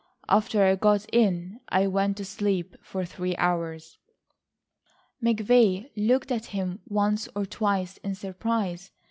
[0.27, 3.99] "After I got in I went to sleep for three hours."
[5.23, 8.89] McVay looked at him once or twice, in surprise.